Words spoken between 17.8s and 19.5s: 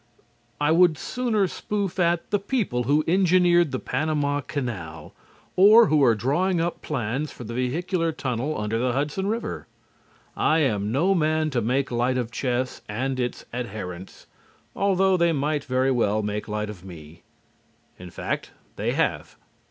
In fact, they have.